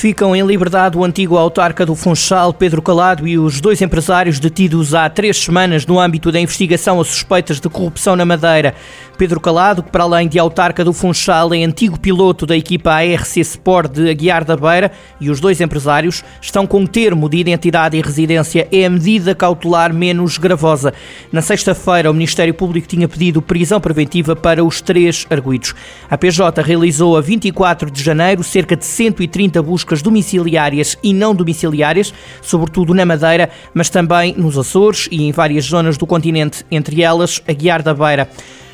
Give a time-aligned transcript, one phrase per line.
[0.00, 4.94] Ficam em liberdade o antigo autarca do Funchal, Pedro Calado, e os dois empresários detidos
[4.94, 8.74] há três semanas no âmbito da investigação a suspeitas de corrupção na Madeira.
[9.18, 13.36] Pedro Calado, que para além de autarca do Funchal é antigo piloto da equipa ARC
[13.36, 14.90] Sport de Aguiar da Beira,
[15.20, 18.66] e os dois empresários estão com termo de identidade e residência.
[18.72, 20.94] É a medida cautelar menos gravosa.
[21.30, 25.74] Na sexta-feira, o Ministério Público tinha pedido prisão preventiva para os três arguídos.
[26.08, 32.14] A PJ realizou a 24 de janeiro cerca de 130 buscas domiciliárias e não domiciliárias,
[32.40, 37.42] sobretudo na Madeira, mas também nos Açores e em várias zonas do continente, entre elas
[37.48, 38.28] a Guiar da Beira.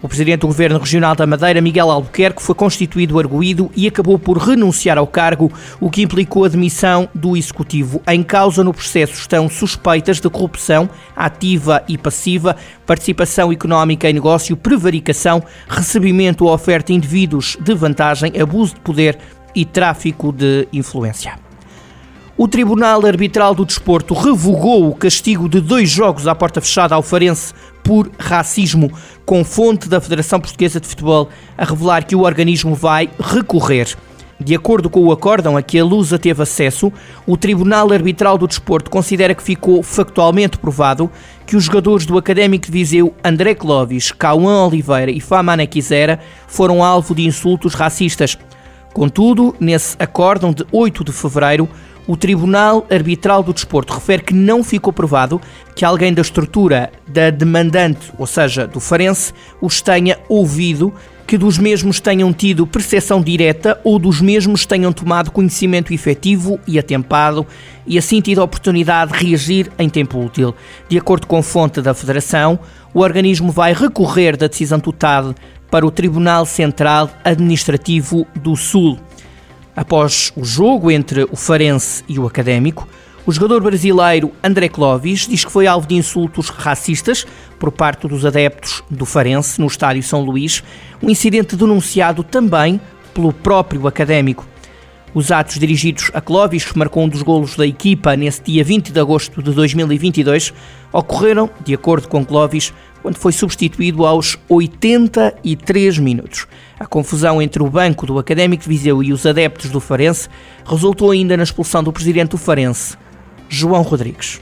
[0.00, 4.38] O presidente do Governo Regional da Madeira, Miguel Albuquerque, foi constituído arguído e acabou por
[4.38, 8.00] renunciar ao cargo, o que implicou a demissão do Executivo.
[8.06, 12.54] Em causa no processo estão suspeitas de corrupção ativa e passiva,
[12.86, 19.18] participação económica em negócio, prevaricação, recebimento ou oferta a indivíduos de vantagem, abuso de poder
[19.54, 21.38] e tráfico de influência.
[22.36, 27.02] O Tribunal Arbitral do Desporto revogou o castigo de dois jogos à porta fechada ao
[27.02, 28.92] Farense por racismo,
[29.26, 33.96] com fonte da Federação Portuguesa de Futebol a revelar que o organismo vai recorrer.
[34.40, 36.92] De acordo com o acórdão a que a Lusa teve acesso,
[37.26, 41.10] o Tribunal Arbitral do Desporto considera que ficou factualmente provado
[41.44, 46.84] que os jogadores do Académico de Viseu André Clovis, Cauã Oliveira e Famana Quisera foram
[46.84, 48.38] alvo de insultos racistas.
[48.92, 51.68] Contudo, nesse acórdão de 8 de fevereiro,
[52.06, 55.40] o Tribunal Arbitral do Desporto refere que não ficou provado
[55.76, 60.92] que alguém da estrutura da demandante, ou seja, do Farense, os tenha ouvido,
[61.28, 66.78] que dos mesmos tenham tido percepção direta ou dos mesmos tenham tomado conhecimento efetivo e
[66.78, 67.46] atempado
[67.86, 70.54] e assim tido a oportunidade de reagir em tempo útil.
[70.88, 72.58] De acordo com fonte da Federação,
[72.94, 75.34] o organismo vai recorrer da decisão total
[75.70, 78.98] para o Tribunal Central Administrativo do Sul.
[79.76, 82.88] Após o jogo entre o Farense e o Académico,
[83.28, 87.26] o jogador brasileiro André Clovis diz que foi alvo de insultos racistas
[87.58, 90.64] por parte dos adeptos do Farense no estádio São Luís,
[91.02, 92.80] um incidente denunciado também
[93.12, 94.46] pelo próprio Académico.
[95.12, 98.92] Os atos dirigidos a Clovis, que marcou um dos golos da equipa nesse dia 20
[98.92, 100.54] de agosto de 2022,
[100.90, 102.72] ocorreram, de acordo com Clovis,
[103.02, 106.46] quando foi substituído aos 83 minutos.
[106.80, 110.30] A confusão entre o banco do Académico de Viseu e os adeptos do Farense
[110.64, 112.96] resultou ainda na expulsão do presidente do Farense,
[113.48, 114.40] João Rodrigues.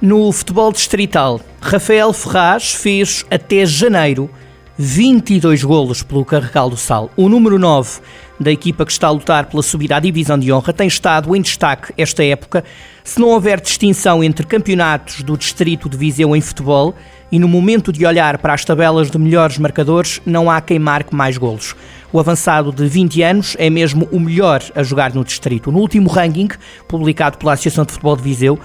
[0.00, 4.30] No futebol distrital, Rafael Ferraz fez até janeiro
[4.76, 7.10] 22 golos pelo Carregal do Sal.
[7.16, 8.00] O número 9
[8.38, 11.42] da equipa que está a lutar pela subida à divisão de honra tem estado em
[11.42, 12.62] destaque esta época.
[13.02, 16.94] Se não houver distinção entre campeonatos do distrito de Viseu em futebol
[17.32, 21.12] e no momento de olhar para as tabelas de melhores marcadores, não há quem marque
[21.12, 21.74] mais golos.
[22.10, 25.70] O avançado de 20 anos é mesmo o melhor a jogar no distrito.
[25.70, 26.48] No último ranking,
[26.88, 28.58] publicado pela Associação de Futebol de Viseu,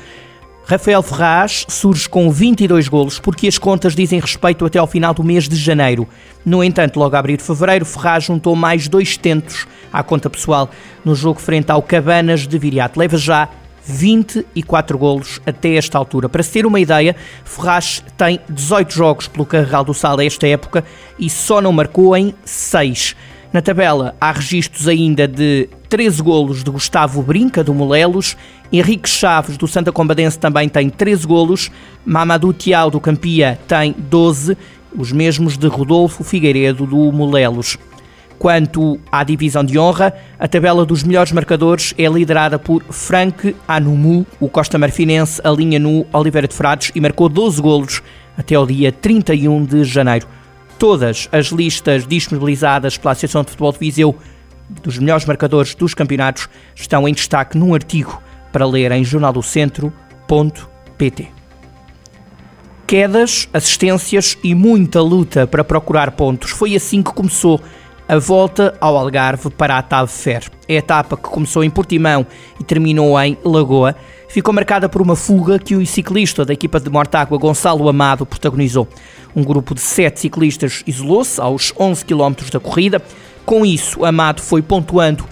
[0.66, 5.22] Rafael Ferraz surge com 22 golos porque as contas dizem respeito até ao final do
[5.22, 6.08] mês de janeiro.
[6.46, 10.70] No entanto, logo a abrir fevereiro, Ferraz juntou mais dois tentos à conta pessoal
[11.04, 12.98] no jogo frente ao Cabanas de Viriato.
[12.98, 13.50] Leva já
[13.86, 16.30] 24 golos até esta altura.
[16.30, 20.86] Para se ter uma ideia, Ferraz tem 18 jogos pelo Carregal do Sal esta época
[21.20, 23.18] e só não marcou em 6.
[23.54, 28.36] Na tabela há registros ainda de 13 golos de Gustavo Brinca, do Molelos,
[28.72, 31.70] Henrique Chaves, do Santa Combadense, também tem 13 golos,
[32.04, 34.58] Mamadou Tial, do Campia, tem 12,
[34.98, 37.78] os mesmos de Rodolfo Figueiredo, do Molelos.
[38.40, 44.26] Quanto à divisão de honra, a tabela dos melhores marcadores é liderada por Frank Anumu,
[44.40, 48.02] o Costa Marfinense alinha no Oliveira de Frades e marcou 12 golos
[48.36, 50.28] até o dia 31 de janeiro.
[50.84, 54.14] Todas as listas disponibilizadas pela Associação de Futebol de Viseu
[54.82, 58.22] dos melhores marcadores dos campeonatos estão em destaque num artigo
[58.52, 61.28] para ler em jornaldocentro.pt.
[62.86, 66.52] Quedas, assistências e muita luta para procurar pontos.
[66.52, 67.62] Foi assim que começou
[68.08, 70.50] a volta ao Algarve para a TAV Fer.
[70.68, 72.26] A etapa que começou em Portimão
[72.60, 73.96] e terminou em Lagoa
[74.28, 78.88] ficou marcada por uma fuga que o ciclista da equipa de Mortágua, Gonçalo Amado, protagonizou.
[79.36, 83.02] Um grupo de sete ciclistas isolou-se aos 11 km da corrida.
[83.46, 85.26] Com isso, Amado foi pontuando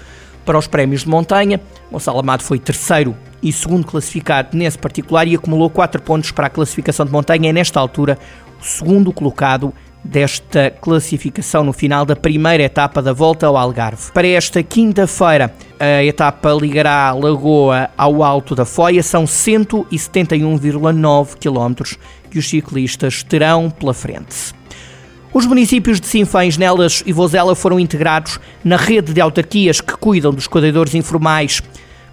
[0.46, 1.60] para os prémios de montanha.
[1.92, 6.50] Gonçalo Amado foi terceiro e segundo classificado nesse particular e acumulou 4 pontos para a
[6.50, 7.50] classificação de montanha.
[7.50, 8.18] É nesta altura
[8.60, 14.12] o segundo colocado desta classificação no final da primeira etapa da volta ao Algarve.
[14.14, 21.84] Para esta quinta-feira, a etapa ligará a Lagoa ao Alto da Foia, são 171,9 km
[22.30, 24.54] que os ciclistas terão pela frente.
[25.34, 30.34] Os municípios de Sinfãs, Nelas e Vozela foram integrados na rede de autarquias que cuidam
[30.34, 31.64] dos cuidadores informais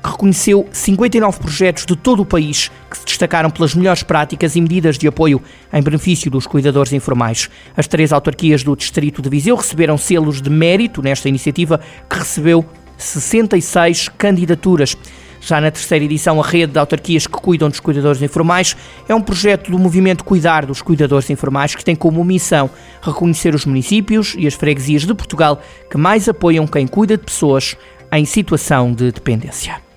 [0.03, 4.97] reconheceu 59 projetos de todo o país que se destacaram pelas melhores práticas e medidas
[4.97, 5.43] de apoio
[5.73, 7.51] em benefício dos cuidadores informais.
[7.77, 12.65] As três autarquias do Distrito de Viseu receberam selos de mérito nesta iniciativa, que recebeu
[12.97, 14.97] 66 candidaturas.
[15.41, 18.77] Já na terceira edição, a rede de autarquias que cuidam dos cuidadores informais
[19.09, 22.69] é um projeto do movimento Cuidar dos Cuidadores Informais que tem como missão
[23.01, 27.77] reconhecer os municípios e as freguesias de Portugal que mais apoiam quem cuida de pessoas
[28.13, 29.88] em situação de dependência.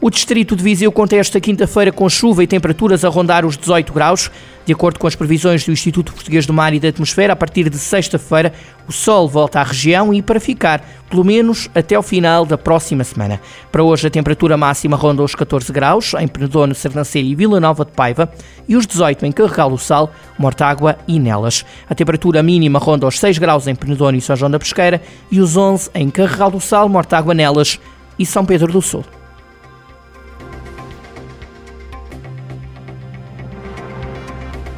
[0.00, 3.92] O distrito de Viseu conta esta quinta-feira com chuva e temperaturas a rondar os 18
[3.92, 4.30] graus.
[4.64, 7.68] De acordo com as previsões do Instituto Português do Mar e da Atmosfera, a partir
[7.68, 8.52] de sexta-feira
[8.86, 13.02] o sol volta à região e para ficar, pelo menos até o final da próxima
[13.02, 13.40] semana.
[13.72, 17.84] Para hoje a temperatura máxima ronda os 14 graus em Penedono, Sernancelho e Vila Nova
[17.84, 18.30] de Paiva
[18.68, 21.64] e os 18 em Carregal do Sal, Mortágua e Nelas.
[21.90, 25.40] A temperatura mínima ronda os 6 graus em Penedono e São João da Pesqueira e
[25.40, 27.80] os 11 em Carregal do Sal, Mortágua, Nelas
[28.16, 29.04] e São Pedro do Sul.